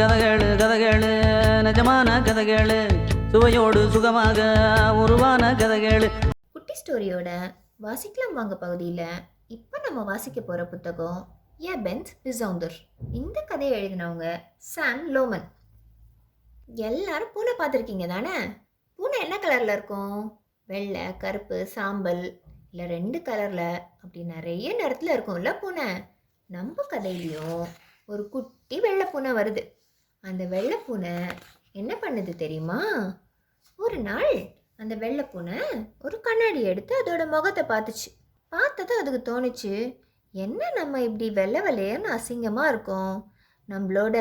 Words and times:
கதகளு 0.00 0.48
கதகளு 0.60 1.10
நிஜமான 1.66 2.08
கதகளு 2.26 2.78
சுவையோடு 3.32 3.80
சுகமாக 3.94 4.38
உருவான 5.02 5.50
கதகளு. 5.60 6.08
குட்டி 6.54 6.74
ஸ்டோரியோட 6.80 7.28
வாசிக்கலாம் 7.84 8.36
வாங்க 8.38 8.54
பகுதியில். 8.64 9.06
இப்போ 9.56 9.76
நம்ம 9.86 10.04
வாசிக்க 10.10 10.38
போகிற 10.40 10.64
புத்தகம் 10.72 11.20
ஏ 11.66 11.74
பென்ஸ் 11.86 12.12
பிசவுந்தர் 12.24 12.76
இந்த 13.20 13.38
கதையை 13.50 13.76
எழுதினவங்க 13.78 14.26
சாம் 14.72 15.04
லோமன். 15.16 15.46
எல்லாரும் 16.88 17.32
பூனை 17.36 17.54
பார்த்துருக்கீங்க 17.60 18.08
தானே? 18.14 18.36
பூனை 18.98 19.18
என்ன 19.26 19.38
கலரில் 19.44 19.74
இருக்கும்? 19.76 20.18
வெள்ளை 20.68 21.04
கருப்பு 21.24 21.58
சாம்பல் 21.74 22.24
இல்லை 22.70 22.86
ரெண்டு 22.96 23.20
கலரில் 23.28 23.68
அப்படி 24.02 24.22
நிறைய 24.34 24.76
நிறத்தில் 24.80 25.14
இருக்கும்ல 25.16 25.52
பூனை. 25.60 25.88
நம்ம 26.50 26.84
கதையிலையும் 26.90 27.64
ஒரு 28.06 28.28
குட்டி 28.28 28.80
வெள்ளை 28.80 29.06
பூனை 29.06 29.32
வருது. 29.32 29.62
அந்த 30.20 30.44
வெள்ளைப்பூனை 30.44 31.14
என்ன 31.72 31.96
பண்ணுது 32.00 32.32
தெரியுமா? 32.34 32.78
ஒரு 33.76 33.98
நாள் 33.98 34.32
அந்த 34.76 34.94
வெள்ளை 34.94 35.24
பூனை 35.24 35.58
ஒரு 35.98 36.20
கண்ணாடி 36.20 36.62
எடுத்து 36.62 36.94
அதோட 37.02 37.26
முகத்தை 37.26 37.64
பார்த்துச்சு. 37.64 38.08
பார்த்தது 38.48 38.98
அதுக்கு 39.00 39.20
தோணுச்சு 39.28 39.74
என்ன 40.32 40.70
நம்ம 40.74 41.02
இப்படி 41.02 41.30
வெள்ளை 41.30 41.60
வெள்ளையன்னு 41.60 42.08
அசிங்கமாக 42.16 42.68
இருக்கோம்? 42.68 43.14
நம்மளோட 43.68 44.18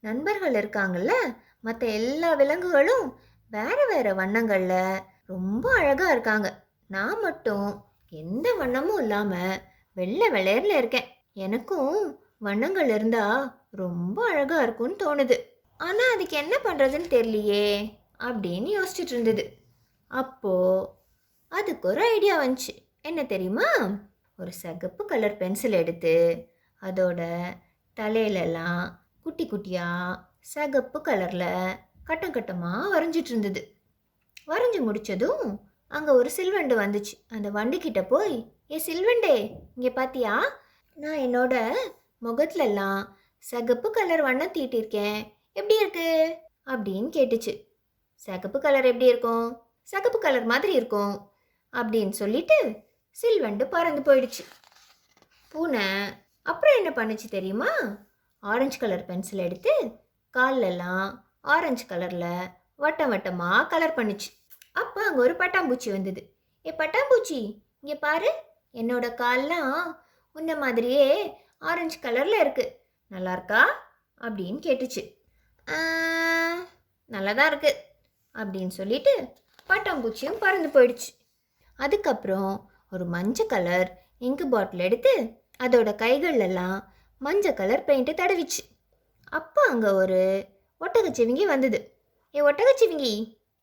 நண்பர்கள் 0.00 0.58
இருக்காங்கல்ல 0.62 1.12
மற்ற 1.60 1.86
எல்லா 1.86 2.34
விலங்குகளும் 2.34 3.06
வேற 3.50 3.86
வேறு 3.86 4.14
வண்ணங்களில் 4.14 5.02
ரொம்ப 5.26 5.64
அழகாக 5.74 6.12
இருக்காங்க. 6.12 6.48
நான் 6.86 7.20
மட்டும் 7.20 7.68
எந்த 8.10 8.48
வண்ணமும் 8.60 9.00
இல்லாமல் 9.00 9.60
வெள்ளை 9.92 10.28
வெளையரில் 10.30 10.78
இருக்கேன். 10.78 11.08
எனக்கும் 11.36 11.96
வண்ணங்கள் 12.38 12.88
இருந்தால் 12.88 13.42
ரொம்ப 13.70 14.18
அழகாக 14.30 14.62
இருக்கும்னு 14.62 14.96
தோணுது. 15.02 15.36
ஆனால் 15.80 16.12
அதுக்கு 16.14 16.34
என்ன 16.36 16.54
பண்ணுறதுன்னு 16.64 17.08
தெரியலையே 17.14 17.66
அப்படின்னு 18.26 18.68
யோசிச்சுட்டு 18.78 19.14
இருந்தது. 19.14 19.44
அப்போ 20.10 20.54
அதுக்கு 21.52 21.88
ஒரு 21.88 22.02
ஐடியா 22.14 22.34
வந்துச்சு. 22.42 22.72
என்ன 23.00 23.20
தெரியுமா? 23.24 23.68
ஒரு 24.38 24.52
சிகப்பு 24.52 25.02
கலர் 25.06 25.36
பென்சில் 25.36 25.80
எடுத்து 25.82 26.14
அதோட 26.82 27.20
தலையிலலாம் 27.96 28.84
குட்டி 29.22 29.44
குட்டியாக 29.46 30.20
சிகப்பு 30.52 30.98
கலரில் 31.00 31.78
கட்டம் 32.04 32.34
கட்டமாக 32.36 32.90
வரைஞ்சிட்டு 32.94 33.30
இருந்தது. 33.32 33.60
வரைஞ்சி 34.46 34.80
முடிச்சதும் 34.86 35.44
அங்கே 35.90 36.12
ஒரு 36.12 36.30
சில்வண்டு 36.36 36.74
வந்துச்சு. 36.82 37.14
அந்த 37.28 37.48
வண்டுக்கிட்ட 37.50 38.00
போய் 38.08 38.36
ஏ 38.72 38.78
சில்வண்டே 38.88 39.36
இங்கே 39.76 39.92
பார்த்தியா 39.98 40.34
நான் 40.96 41.18
என்னோட 41.18 41.54
முகத்துலலாம் 42.22 43.06
சிகப்பு 43.38 43.90
கலர் 43.90 44.22
வண்ணம் 44.22 44.52
தீட்டியிருக்கேன் 44.52 45.34
எப்படி 45.52 45.78
இருக்கு? 45.78 46.38
அப்படின்னு 46.66 47.08
கேட்டுச்சு. 47.16 47.66
சிகப்பு 48.14 48.60
கலர் 48.60 48.84
எப்படி 48.84 49.04
இருக்கும்? 49.04 49.62
சிகப்பு 49.82 50.18
கலர் 50.18 50.44
மாதிரி 50.44 50.72
இருக்கும். 50.72 51.32
அப்படின்னு 51.72 52.10
சொல்லிட்டு 52.10 52.84
சில்வண்டு 53.22 53.64
பறந்து 53.64 54.14
போயிடுச்சு. 54.14 54.44
பூனை 55.48 55.86
அப்புறம் 56.42 56.76
என்ன 56.76 56.90
பண்ணுச்சு 56.90 57.28
தெரியுமா? 57.28 57.70
ஆரஞ்சு 58.38 58.78
கலர் 58.78 59.04
பென்சில் 59.04 59.38
எடுத்து 59.38 59.74
கால்லெல்லாம் 60.34 61.18
ஆரஞ்சு 61.40 61.84
கலரில் 61.88 62.50
வட்டம் 62.76 63.12
வட்டமாக 63.12 63.66
கலர் 63.66 63.96
பண்ணுச்சு. 63.96 64.30
அப்போ 64.72 65.02
அங்கே 65.02 65.18
ஒரு 65.18 65.34
பட்டாம்பூச்சி 65.34 65.90
வந்தது. 65.90 66.34
ஏ 66.66 66.74
பட்டாம்பூச்சி 66.78 67.62
இங்கே 67.80 67.98
பாரு 67.98 68.30
என்னோட 68.74 69.14
கால்லாம் 69.14 70.01
உன்ன 70.36 70.54
மாதிரியே 70.62 71.06
ஆரஞ்சு 71.70 71.98
கலரில் 72.04 72.42
இருக்குது 72.42 72.74
நல்லா 73.14 73.32
இருக்கா 73.36 73.62
அப்படின்னு 74.20 74.60
கேட்டுச்சு. 74.66 75.02
நல்லா 77.14 77.32
தான் 77.38 77.50
இருக்குது 77.52 77.80
அப்படின்னு 78.34 78.72
சொல்லிட்டு 78.80 79.12
பட்டாம்பூச்சியும் 79.70 80.40
பறந்து 80.44 80.68
போயிடுச்சு. 80.76 81.10
அதுக்கப்புறம் 81.78 82.52
ஒரு 82.94 83.04
மஞ்சள் 83.14 83.50
கலர் 83.52 83.88
இங்கு 84.28 84.44
பாட்டில் 84.54 84.86
எடுத்து 84.88 85.12
அதோட 85.64 85.90
கைகளெல்லாம் 86.02 86.78
மஞ்சள் 87.20 87.58
கலர் 87.60 87.86
பெயிண்ட்டு 87.88 88.12
தடவிச்சு. 88.20 88.62
அப்போ 89.38 89.62
அங்கே 89.72 89.90
ஒரு 90.02 90.20
ஒட்டகச்சிவிங்கி 90.84 91.44
வந்தது. 91.52 91.78
ஏ 92.34 92.40
ஒட்டகச்சிவிங்கி 92.48 93.12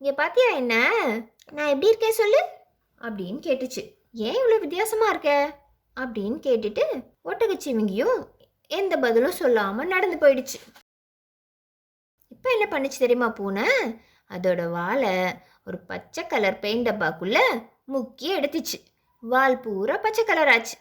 இங்கே 0.01 0.13
பார்த்தியா 0.19 0.49
என்ன? 0.61 0.75
நான் 1.55 1.71
எப்படி 1.73 1.91
இருக்கேன் 1.91 2.19
சொல்லு? 2.19 2.41
அப்படின்னு 3.01 3.39
கேட்டுச்சு. 3.47 3.81
ஏன் 4.27 4.37
இவ்வளோ 4.39 4.59
வித்தியாசமாக 4.65 5.11
இருக்க? 5.13 5.31
அப்படின்னு 5.95 6.37
கேட்டுட்டு 6.47 6.83
ஒட்டகச்சிவிங்கியும் 7.23 8.19
எந்த 8.67 8.97
பதிலும் 8.97 9.39
சொல்லாமல் 9.41 9.87
நடந்து 9.87 10.17
போயிடுச்சு. 10.17 10.59
இப்போ 12.27 12.49
என்ன 12.55 12.65
பண்ணுச்சு 12.71 12.97
தெரியுமா 12.99 13.29
பூனை? 13.29 13.65
அதோட 14.29 14.69
வாலை 14.69 15.13
ஒரு 15.65 15.77
பச்சை 15.79 16.27
கலர் 16.27 16.59
பெயிண்ட் 16.59 16.89
டப்பாக்குள்ள 16.89 17.37
முக்கி 17.93 18.27
எடுத்துச்சு. 18.37 18.77
வால் 19.23 19.59
பூரா 19.59 19.97
பச்சை 19.97 20.23
கலர் 20.25 20.47
ஆச்சு. 20.47 20.77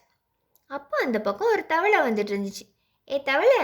அப்போ 0.66 0.96
அந்த 1.04 1.20
பக்கம் 1.20 1.52
ஒரு 1.52 1.66
தவளை 1.66 1.98
வந்துட்டு 2.00 2.32
இருந்துச்சு. 2.34 2.64
ஏ 3.12 3.22
தவளை 3.22 3.60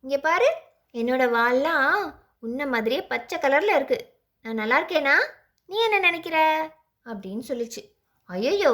இங்கே 0.00 0.18
பாரு 0.18 0.48
என்னோட 0.94 1.30
வால்லாம் 1.30 2.14
உன்ன 2.38 2.66
மாதிரியே 2.66 3.02
பச்சை 3.06 3.38
கலரில் 3.38 3.76
இருக்குது 3.78 4.06
நான் 4.42 4.54
நல்லா 4.54 4.80
இருக்கேனா? 4.80 5.16
நீ 5.64 5.76
என்ன 5.84 5.98
நினைக்கிற? 5.98 6.36
அப்படின்னு 7.06 7.42
சொல்லிச்சு. 7.48 7.82
ஐயோ 8.24 8.72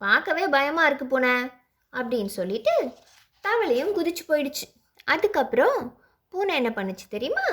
பார்க்கவே 0.00 0.44
பயமாக 0.48 0.88
இருக்கு 0.88 1.06
பூனை 1.06 1.34
அப்படின்னு 1.92 2.32
சொல்லிட்டு 2.38 2.74
தவளையும் 3.44 3.94
குதிச்சு 3.96 4.22
போயிடுச்சு. 4.28 4.66
அதுக்கப்புறம் 5.04 5.78
பூனை 6.32 6.54
என்ன 6.60 6.70
பண்ணுச்சு 6.70 7.06
தெரியுமா? 7.08 7.46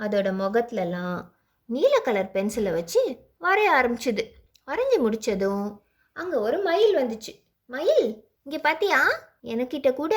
அதோட 0.00 0.28
முகத்துலலாம் 0.42 1.18
நீல 1.68 1.94
கலர் 1.98 2.34
பென்சிலை 2.34 2.72
வச்சு 2.72 3.00
வரைய 3.40 3.74
ஆரம்பிச்சுது. 3.78 4.22
வரைஞ்சி 4.68 4.98
முடிச்சதும் 5.04 5.66
அங்கே 6.16 6.36
ஒரு 6.46 6.58
மயில் 6.62 6.98
வந்துச்சு. 7.00 7.32
மயில் 7.70 8.08
இங்கே 8.44 8.58
பார்த்தியா 8.66 8.98
எனக்கிட்ட 9.52 9.88
கூட 9.94 10.14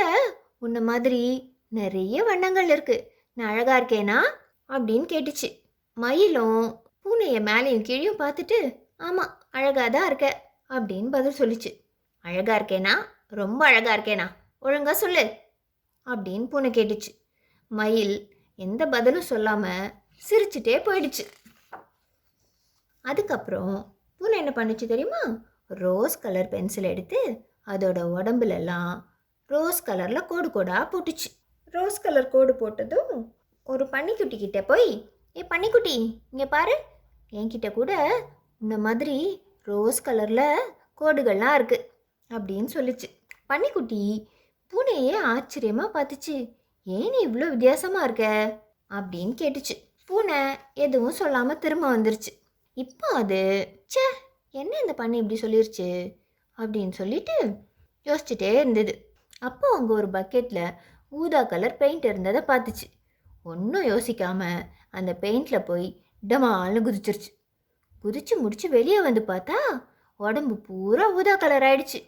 உன்ன 0.66 0.80
மாதிரி 0.90 1.22
நிறைய 1.68 2.24
வண்ணங்கள் 2.24 2.70
இருக்குது 2.76 3.06
நான் 3.38 3.52
அழகாக 3.52 3.80
இருக்கேனா? 3.80 4.20
அப்படின்னு 4.70 5.08
கேட்டுச்சு. 5.14 5.50
மயிலும் 5.98 6.62
பூனையை 7.04 7.40
மேலேயும் 7.50 7.88
கீழேயும் 7.88 8.22
பார்த்துட்டு 8.24 8.58
ஆமாம் 8.98 9.34
அழகாக 9.50 9.90
தான் 9.90 10.06
இருக்க. 10.06 10.28
அப்படின்னு 10.70 11.10
பதில் 11.10 11.40
சொல்லிச்சு. 11.40 11.72
அழகா 12.22 12.60
இருக்கேனா? 12.60 12.94
ரொம்ப 13.28 13.66
அழகா 13.66 13.96
இருக்கேனா? 13.96 14.26
ஒழுங்கா 14.62 14.92
சொல்லு. 14.92 15.34
அப்படின்னு 16.06 16.50
பூனை 16.50 16.70
கேட்டுச்சு. 16.70 17.12
மயில் 17.68 18.36
எந்த 18.56 18.86
பதிலும் 18.86 19.22
சொல்லாமல் 19.22 19.94
சிரிச்சுட்டே 20.30 20.78
போயிடுச்சு. 20.88 21.26
அதுக்கப்புறம் 23.02 23.96
பூனை 24.18 24.38
என்ன 24.38 24.52
பண்ணுச்சு 24.56 24.86
தெரியுமா? 24.86 25.22
ரோஸ் 25.68 26.20
கலர் 26.20 26.48
பென்சில் 26.48 26.84
எடுத்து 26.84 27.42
அதோட 27.66 28.00
உடம்புலலாம் 28.18 29.04
ரோஸ் 29.46 29.90
கலரில் 29.90 30.26
கோடு 30.26 30.48
கோடாக 30.48 30.86
போட்டுச்சு. 30.92 31.30
ரோஸ் 31.64 32.02
கலர் 32.02 32.28
கோடு 32.28 32.54
போட்டதும் 32.54 33.32
ஒரு 33.64 33.86
பன்னிக்குட்டி 33.86 34.38
கிட்டே 34.38 34.62
போய் 34.62 35.10
ஏ 35.38 35.46
பன்னிக்குட்டி 35.50 36.22
இங்கே 36.32 36.46
பாரு. 36.46 36.76
என்கிட்ட 37.32 37.72
கூட 37.72 38.22
இந்த 38.60 38.78
மாதிரி 38.78 39.46
ரோஸ் 39.68 40.06
கலரில் 40.06 40.66
கோடுகள்லாம் 41.02 41.56
இருக்குது 41.60 41.86
அப்படின்னு 42.32 42.70
சொல்லிச்சு. 42.74 43.08
பன்னிக்குட்டி 43.48 44.02
பூனையே 44.74 45.16
ஆச்சரியமாக 45.34 45.90
பார்த்துச்சு. 45.96 46.36
ஏன் 46.88 47.12
நீ 47.12 47.20
இவ்வளோ 47.28 47.48
வித்தியாசமாக 47.50 48.04
இருக்க? 48.04 48.26
அப்படின்னு 48.92 49.34
கேட்டுச்சு. 49.42 49.76
பூனை 50.06 50.40
எதுவும் 50.74 51.12
சொல்லாமல் 51.12 51.60
திரும்ப 51.60 51.86
வந்துருச்சு. 51.96 52.32
இப்போ 52.74 53.08
அது 53.14 53.40
ச்சே 53.94 54.06
என்ன 54.52 54.74
இந்த 54.80 54.94
பண்ணை 54.94 55.20
இப்படி 55.20 55.40
சொல்லிருச்சு? 55.42 55.88
அப்படின்னு 56.60 56.92
சொல்லிட்டு 56.92 57.36
யோசிச்சுட்டே 58.06 58.52
இருந்தது. 58.54 58.94
அப்போ 59.40 59.68
அங்கே 59.78 59.94
ஒரு 59.94 60.08
பக்கெட்டில் 60.08 60.76
ஊதா 61.12 61.42
கலர் 61.44 61.78
பெயிண்ட் 61.78 62.06
இருந்ததை 62.06 62.42
பார்த்துச்சு. 62.42 62.88
ஒன்றும் 63.44 63.86
யோசிக்காமல் 63.86 64.66
அந்த 64.90 65.12
பெயிண்டில் 65.22 65.66
போய் 65.66 65.88
டமால்னு 66.24 66.80
குதிச்சிருச்சு. 66.80 67.30
குதிச்சு 68.04 68.34
முடிச்சு 68.36 68.68
வெளியே 68.70 69.00
வந்து 69.02 69.22
பார்த்தா 69.28 69.58
உடம்பு 70.20 70.56
பூரா 70.68 71.06
ஊதா 71.18 71.36
கலர் 71.36 71.64
ஆயிடுச்சு. 71.64 72.00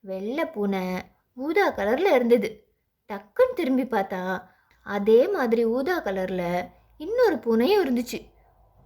வெள்ளை 0.00 0.44
பூனை 0.46 0.82
ஊதா 1.36 1.66
கலரில் 1.70 2.14
இருந்தது. 2.14 2.48
டக்குன்னு 3.10 3.54
திரும்பி 3.54 3.84
பார்த்தா 3.84 4.20
அதே 4.86 5.28
மாதிரி 5.28 5.64
ஊதா 5.64 5.96
கலரில் 5.98 6.70
இன்னொரு 6.96 7.36
பூனையும் 7.36 7.82
இருந்துச்சு. 7.84 8.18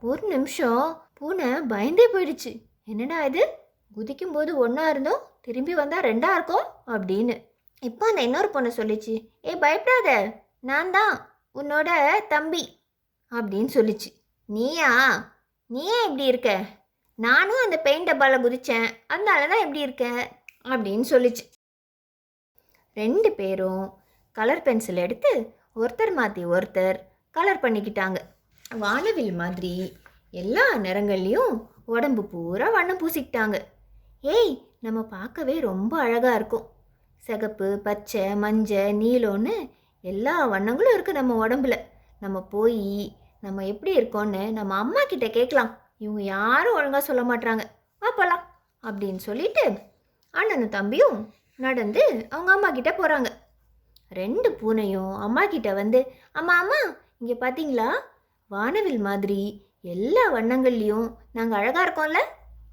ஒரு 0.03 0.23
நிமிஷம் 0.29 0.83
பூனை 1.13 1.49
பயந்தே 1.73 2.07
போயிடுச்சு. 2.15 2.53
என்னடா 2.85 3.25
இது? 3.25 3.43
குதிக்கும் 3.93 4.33
போது 4.33 4.51
ஒன்றா 4.57 4.89
இருந்தோம் 4.89 5.23
திரும்பி 5.41 5.75
வந்தால் 5.75 6.03
ரெண்டா 6.03 6.31
இருக்கும் 6.35 6.67
அப்படின்னு. 6.95 7.37
இப்போ 7.83 8.05
அந்த 8.09 8.23
இன்னொரு 8.23 8.49
பொண்ணை 8.55 8.71
சொல்லிச்சு 8.77 9.15
ஏ 9.47 9.55
பயப்படாத 9.57 10.11
நான் 10.61 10.91
தான் 10.91 11.15
உன்னோட 11.55 11.89
தம்பி 12.29 12.65
அப்படின்னு 13.33 13.71
சொல்லிச்சு. 13.75 14.11
நீயா? 14.49 14.91
நீ 15.69 15.85
ஏன் 15.85 16.05
இப்படி 16.05 16.25
இருக்க? 16.25 16.51
நானும் 17.15 17.63
அந்த 17.65 17.77
பெயிண்ட் 17.79 18.09
டப்பாவில் 18.09 18.43
குதித்தேன் 18.43 18.89
அதனால 19.07 19.47
தான் 19.47 19.59
எப்படி 19.59 19.81
இருக்க? 19.81 20.05
அப்படின்னு 20.65 21.07
சொல்லிச்சு. 21.11 21.45
ரெண்டு 22.93 23.33
பேரும் 23.33 23.95
கலர் 24.37 24.63
பென்சில் 24.63 24.97
எடுத்து 24.97 25.33
ஒருத்தர் 25.77 26.13
மாற்றி 26.15 26.45
ஒருத்தர் 26.45 26.99
கலர் 27.31 27.63
பண்ணிக்கிட்டாங்க. 27.63 28.19
வானவில் 28.77 29.33
மாதிரி 29.33 29.99
எல்லா 30.31 30.77
நிறங்கள்லேயும் 30.77 31.67
உடம்பு 31.85 32.25
பூரா 32.25 32.69
வண்ணம் 32.71 33.01
பூசிக்கிட்டாங்க. 33.03 33.59
ஏய் 34.21 34.55
நம்ம 34.81 35.03
பார்க்கவே 35.03 35.61
ரொம்ப 35.61 35.99
அழகாக 35.99 36.35
இருக்கும். 36.35 36.67
சிகப்பு 37.19 37.79
பச்சை 37.79 38.35
மஞ்சள் 38.35 38.97
நீலோன்னு 39.03 39.55
எல்லா 40.01 40.47
வண்ணங்களும் 40.47 40.97
இருக்குது 40.97 41.21
நம்ம 41.21 41.47
உடம்புல. 41.47 41.77
நம்ம 42.19 42.41
போய் 42.41 43.17
நம்ம 43.47 43.65
எப்படி 43.67 43.93
இருக்கோன்னு 43.99 44.53
நம்ம 44.53 44.75
அம்மா 44.75 45.03
கிட்ட 45.05 45.29
கேட்கலாம். 45.29 45.71
இவங்க 45.99 46.23
யாரும் 46.23 46.75
ஒழுங்காக 46.75 47.05
சொல்ல 47.05 47.23
மாட்றாங்க. 47.23 47.63
வா 48.03 48.37
அப்படின்னு 48.85 49.17
சொல்லிட்டு 49.17 49.65
அண்ணனும் 50.31 50.69
தம்பியும் 50.69 51.19
நடந்து 51.57 52.27
அவங்க 52.31 52.53
அம்மா 52.53 52.71
கிட்ட 52.71 52.91
போகிறாங்க 52.91 53.29
ரெண்டு 54.09 54.49
பூனையும் 54.53 55.15
அம்மா 55.17 55.47
கிட்ட 55.47 55.73
வந்து 55.73 56.01
அம்மா 56.33 56.55
அம்மா 56.59 56.79
இங்கே 57.19 57.37
பார்த்தீங்களா 57.41 57.89
வானவில் 58.51 59.01
மாதிரி 59.01 59.39
எல்லா 59.81 60.33
வண்ணங்கள்லேயும் 60.33 61.09
நாங்கள் 61.33 61.59
அழகாக 61.59 61.85
இருக்கோம்ல? 61.87 62.21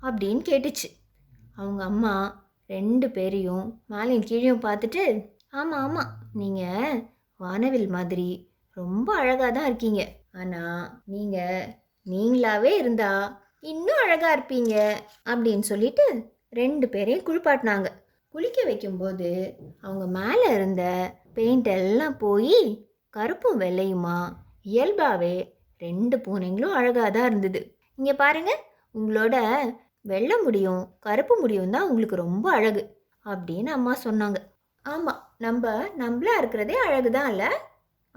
அப்படின்னு 0.01 0.41
கேட்டுச்சு. 0.49 0.87
அவங்க 1.55 1.83
அம்மா 1.83 2.13
ரெண்டு 2.69 3.09
பேரையும் 3.09 3.83
மேலையும் 3.89 4.27
கீழையும் 4.29 4.63
பார்த்துட்டு 4.65 5.03
ஆமாம் 5.51 5.79
ஆமாம் 5.79 6.11
நீங்கள் 6.33 7.07
வானவில் 7.39 7.89
மாதிரி 7.89 8.52
ரொம்ப 8.77 9.09
அழகாக 9.21 9.49
தான் 9.55 9.67
இருக்கீங்க. 9.69 10.03
ஆனால் 10.39 10.83
நீங்கள் 11.13 11.67
நீங்களாவே 12.05 12.71
இருந்தா 12.81 13.11
இன்னும் 13.71 14.01
அழகாக 14.05 14.35
இருப்பீங்க 14.35 14.75
அப்படின்னு 15.31 15.65
சொல்லிட்டு 15.71 16.05
ரெண்டு 16.59 16.85
பேரையும் 16.93 17.25
குளிப்பாட்டினாங்க. 17.27 17.89
குளிக்க 18.33 18.59
வைக்கும்போது 18.69 19.29
அவங்க 19.85 20.05
மேலே 20.19 20.47
இருந்த 20.57 20.83
பெயிண்ட் 21.37 21.69
எல்லாம் 21.79 22.15
போய் 22.17 22.57
கருப்பும் 23.13 23.61
வெள்ளையுமா 23.63 24.17
இயல்பாகவே 24.71 25.35
ரெண்டு 25.81 26.15
பூனைங்களும் 26.25 26.75
அழகாக 26.79 27.09
தான் 27.15 27.29
இருந்தது. 27.31 27.61
இங்கே 27.99 28.13
பாருங்க 28.21 28.51
உங்களோட 28.97 29.35
வெள்ளை 30.11 30.37
முடியும் 30.45 30.83
கருப்பு 31.05 31.33
முடியும் 31.41 31.73
தான் 31.75 31.85
உங்களுக்கு 31.87 32.17
ரொம்ப 32.25 32.45
அழகு 32.57 32.81
அப்படின்னு 33.25 33.69
அம்மா 33.77 33.93
சொன்னாங்க. 34.05 34.39
ஆமாம் 34.85 35.21
நம்ம 35.45 35.71
நம்மளா 36.01 36.33
இருக்கிறதே 36.41 36.75
அழகு 36.87 37.09
தான் 37.17 37.29
இல்லை 37.33 37.49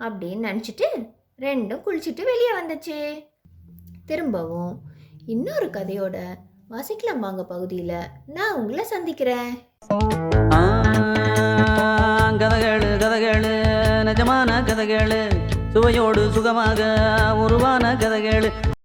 அப்படின்னு 0.00 0.46
நினச்சிட்டு 0.48 0.86
ரெண்டும் 1.40 1.82
குளிச்சுட்டு 1.86 2.22
வெளியே 2.30 2.52
வந்துச்சு. 2.60 2.98
திரும்பவும் 4.06 4.80
இன்னொரு 5.26 5.66
கதையோட 5.66 6.16
வாசிக்கலாம் 6.70 7.18
வாங்க 7.18 7.44
பகுதியில். 7.44 7.96
நான் 8.26 8.54
உங்களை 8.54 8.84
சந்திக்கிறேன். 8.84 9.54
கதகளு 12.40 12.90
கதகளு 13.02 13.52
நிஜமான 14.08 14.50
கதகளு. 14.68 15.20
சுவையோடு 15.72 16.30
சுகமாக 16.32 16.80
உருவான 17.36 17.94
கதகளு. 17.94 18.50